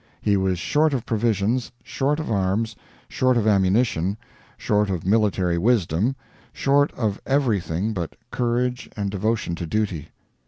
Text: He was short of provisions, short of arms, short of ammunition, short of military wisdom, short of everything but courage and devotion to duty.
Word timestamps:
He 0.19 0.35
was 0.35 0.57
short 0.57 0.95
of 0.95 1.05
provisions, 1.05 1.71
short 1.83 2.19
of 2.19 2.31
arms, 2.31 2.75
short 3.07 3.37
of 3.37 3.45
ammunition, 3.45 4.17
short 4.57 4.89
of 4.89 5.05
military 5.05 5.59
wisdom, 5.59 6.15
short 6.51 6.91
of 6.93 7.21
everything 7.27 7.93
but 7.93 8.15
courage 8.31 8.89
and 8.97 9.11
devotion 9.11 9.53
to 9.53 9.67
duty. 9.67 10.09